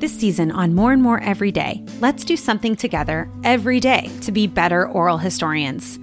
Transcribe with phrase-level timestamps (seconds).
[0.00, 4.32] This season on More and More Every Day, let's do something together every day to
[4.32, 5.98] be better oral historians.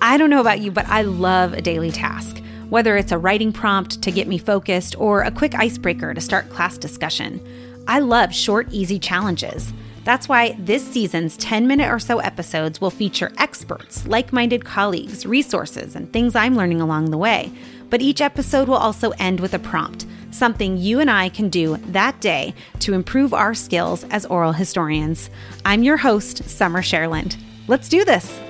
[0.00, 3.52] I don't know about you, but I love a daily task, whether it's a writing
[3.52, 7.38] prompt to get me focused or a quick icebreaker to start class discussion.
[7.86, 9.74] I love short, easy challenges.
[10.04, 15.26] That's why this season's 10 minute or so episodes will feature experts, like minded colleagues,
[15.26, 17.52] resources, and things I'm learning along the way.
[17.90, 21.76] But each episode will also end with a prompt, something you and I can do
[21.92, 25.30] that day to improve our skills as oral historians.
[25.64, 27.36] I'm your host, Summer Cherland.
[27.68, 28.40] Let's do this.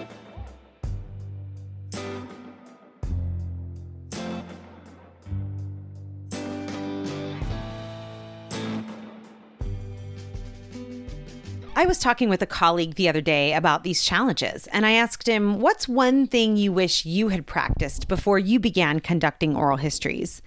[11.76, 15.28] I was talking with a colleague the other day about these challenges, and I asked
[15.28, 20.40] him, What's one thing you wish you had practiced before you began conducting oral histories?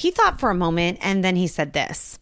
[0.00, 2.18] He thought for a moment, and then he said this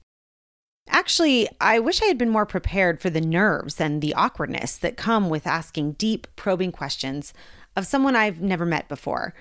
[0.88, 4.96] Actually, I wish I had been more prepared for the nerves and the awkwardness that
[4.96, 7.32] come with asking deep, probing questions
[7.76, 9.32] of someone I've never met before.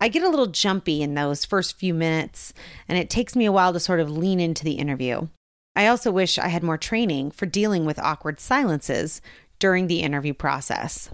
[0.00, 2.54] I get a little jumpy in those first few minutes,
[2.88, 5.28] and it takes me a while to sort of lean into the interview.
[5.76, 9.20] I also wish I had more training for dealing with awkward silences
[9.58, 11.10] during the interview process.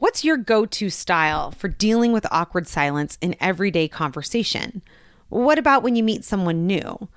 [0.00, 4.82] What's your go to style for dealing with awkward silence in everyday conversation?
[5.28, 7.08] What about when you meet someone new?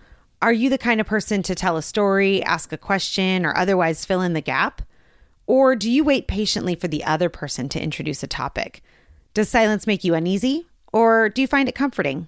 [0.42, 4.06] Are you the kind of person to tell a story, ask a question, or otherwise
[4.06, 4.82] fill in the gap?
[5.46, 8.82] Or do you wait patiently for the other person to introduce a topic?
[9.34, 12.28] Does silence make you uneasy, or do you find it comforting?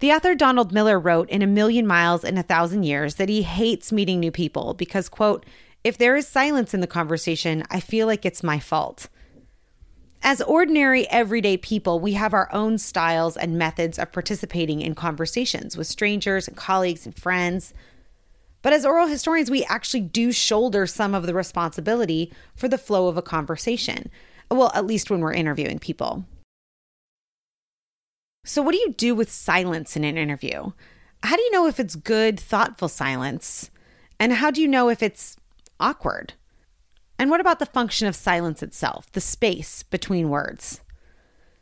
[0.00, 3.42] The author Donald Miller wrote in A Million Miles in a Thousand Years that he
[3.42, 5.46] hates meeting new people because, quote,
[5.84, 9.08] if there is silence in the conversation, I feel like it's my fault.
[10.24, 15.76] As ordinary, everyday people, we have our own styles and methods of participating in conversations
[15.76, 17.74] with strangers and colleagues and friends.
[18.62, 23.08] But as oral historians, we actually do shoulder some of the responsibility for the flow
[23.08, 24.10] of a conversation.
[24.48, 26.24] Well, at least when we're interviewing people.
[28.44, 30.70] So, what do you do with silence in an interview?
[31.24, 33.70] How do you know if it's good, thoughtful silence?
[34.20, 35.36] And how do you know if it's
[35.80, 36.34] awkward?
[37.22, 40.80] And what about the function of silence itself, the space between words?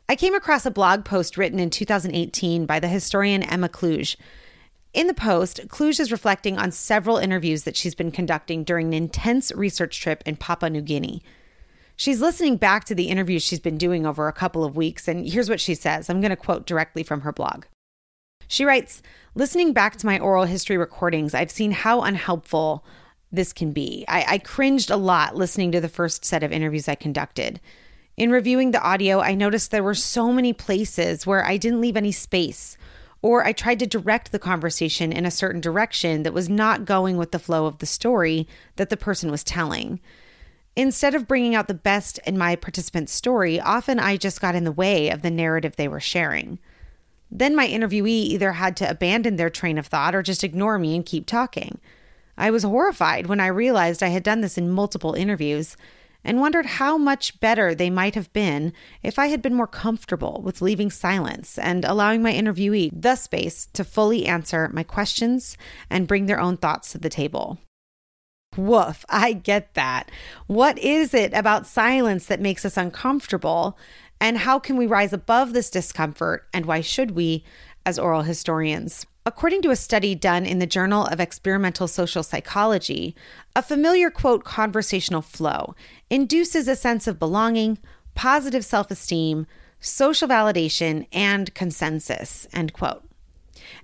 [0.09, 4.17] I came across a blog post written in 2018 by the historian Emma Kluge.
[4.91, 8.95] In the post, Kluge is reflecting on several interviews that she's been conducting during an
[8.95, 11.21] intense research trip in Papua New Guinea.
[11.95, 15.29] She's listening back to the interviews she's been doing over a couple of weeks, and
[15.29, 16.09] here's what she says.
[16.09, 17.65] I'm going to quote directly from her blog.
[18.47, 19.03] She writes
[19.35, 22.83] Listening back to my oral history recordings, I've seen how unhelpful
[23.31, 24.05] this can be.
[24.07, 27.59] I, I cringed a lot listening to the first set of interviews I conducted.
[28.17, 31.97] In reviewing the audio, I noticed there were so many places where I didn't leave
[31.97, 32.77] any space,
[33.21, 37.17] or I tried to direct the conversation in a certain direction that was not going
[37.17, 39.99] with the flow of the story that the person was telling.
[40.75, 44.63] Instead of bringing out the best in my participant's story, often I just got in
[44.63, 46.59] the way of the narrative they were sharing.
[47.29, 50.95] Then my interviewee either had to abandon their train of thought or just ignore me
[50.95, 51.79] and keep talking.
[52.41, 55.77] I was horrified when I realized I had done this in multiple interviews
[56.23, 60.41] and wondered how much better they might have been if I had been more comfortable
[60.43, 65.55] with leaving silence and allowing my interviewee the space to fully answer my questions
[65.87, 67.59] and bring their own thoughts to the table.
[68.57, 70.09] Woof, I get that.
[70.47, 73.77] What is it about silence that makes us uncomfortable?
[74.19, 76.47] And how can we rise above this discomfort?
[76.55, 77.43] And why should we
[77.85, 79.05] as oral historians?
[79.25, 83.15] According to a study done in the Journal of Experimental Social Psychology,
[83.55, 85.75] a familiar quote, conversational flow
[86.09, 87.77] induces a sense of belonging,
[88.15, 89.45] positive self esteem,
[89.79, 93.03] social validation, and consensus, end quote.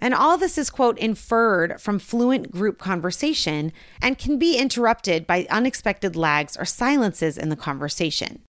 [0.01, 3.71] And all this is, quote, inferred from fluent group conversation
[4.01, 8.41] and can be interrupted by unexpected lags or silences in the conversation.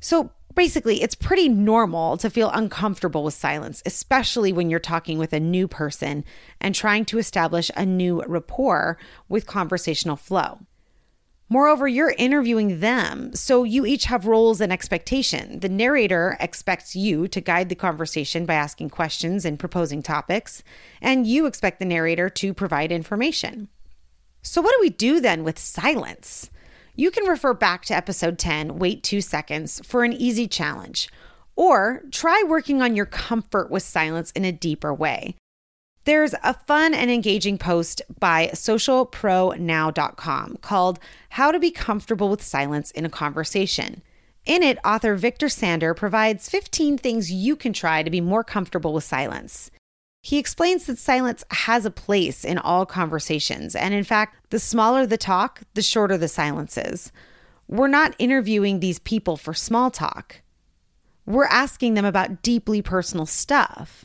[0.00, 5.32] So basically, it's pretty normal to feel uncomfortable with silence, especially when you're talking with
[5.32, 6.24] a new person
[6.60, 8.98] and trying to establish a new rapport
[9.28, 10.58] with conversational flow.
[11.48, 15.60] Moreover, you're interviewing them, so you each have roles and expectation.
[15.60, 20.64] The narrator expects you to guide the conversation by asking questions and proposing topics,
[21.00, 23.68] and you expect the narrator to provide information.
[24.42, 26.50] So, what do we do then with silence?
[26.98, 31.10] You can refer back to episode 10, Wait Two Seconds, for an easy challenge,
[31.54, 35.34] or try working on your comfort with silence in a deeper way.
[36.04, 40.98] There's a fun and engaging post by socialpronow.com called
[41.30, 44.00] How to Be Comfortable with Silence in a Conversation.
[44.46, 48.94] In it, author Viktor Sander provides 15 things you can try to be more comfortable
[48.94, 49.70] with silence.
[50.26, 55.06] He explains that silence has a place in all conversations, and in fact, the smaller
[55.06, 57.12] the talk, the shorter the silences.
[57.68, 60.42] We're not interviewing these people for small talk.
[61.26, 64.04] We're asking them about deeply personal stuff.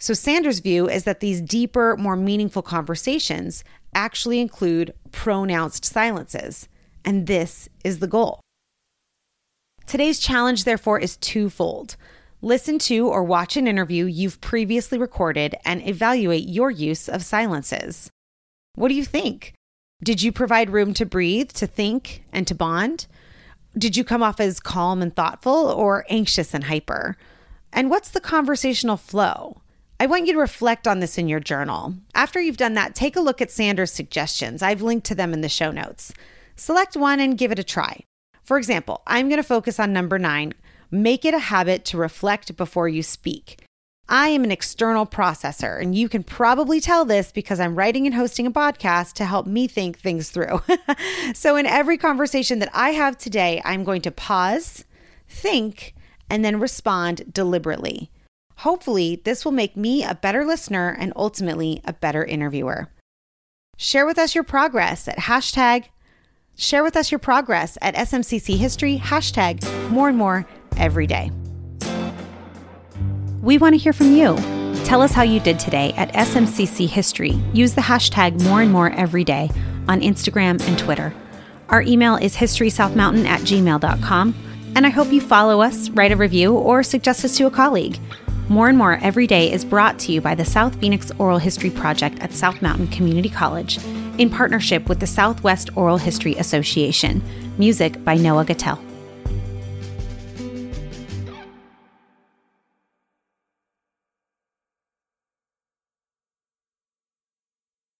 [0.00, 3.62] So, Sanders' view is that these deeper, more meaningful conversations
[3.94, 6.66] actually include pronounced silences.
[7.04, 8.40] And this is the goal.
[9.84, 11.96] Today's challenge, therefore, is twofold.
[12.40, 18.10] Listen to or watch an interview you've previously recorded and evaluate your use of silences.
[18.76, 19.54] What do you think?
[20.04, 23.08] Did you provide room to breathe, to think, and to bond?
[23.76, 27.16] Did you come off as calm and thoughtful or anxious and hyper?
[27.72, 29.60] And what's the conversational flow?
[29.98, 31.94] I want you to reflect on this in your journal.
[32.14, 34.62] After you've done that, take a look at Sanders' suggestions.
[34.62, 36.12] I've linked to them in the show notes.
[36.54, 38.04] Select one and give it a try.
[38.44, 40.54] For example, I'm going to focus on number nine
[40.90, 43.62] Make it a habit to reflect before you speak.
[44.08, 48.14] I am an external processor, and you can probably tell this because I'm writing and
[48.14, 50.62] hosting a podcast to help me think things through.
[51.34, 54.86] so, in every conversation that I have today, I'm going to pause,
[55.28, 55.94] think,
[56.30, 58.10] and then respond deliberately.
[58.58, 62.88] Hopefully, this will make me a better listener and ultimately a better interviewer.
[63.76, 65.84] Share with us your progress at hashtag
[66.56, 70.44] share with us your progress at SMCC History, hashtag more and more
[70.78, 71.30] every day.
[73.42, 74.36] We want to hear from you.
[74.84, 77.32] Tell us how you did today at SMCC History.
[77.52, 79.50] Use the hashtag more and more every day
[79.86, 81.14] on Instagram and Twitter.
[81.68, 84.34] Our email is historysouthmountain at gmail.com,
[84.74, 87.98] and I hope you follow us, write a review, or suggest us to a colleague.
[88.48, 91.68] More and More Every Day is brought to you by the South Phoenix Oral History
[91.68, 93.78] Project at South Mountain Community College
[94.16, 97.22] in partnership with the Southwest Oral History Association.
[97.58, 98.87] Music by Noah Gattell.